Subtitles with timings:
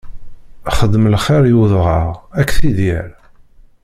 [0.77, 2.07] Xdem lxiṛ i udɣaɣ,
[2.39, 3.11] ad k-t-id-yerr!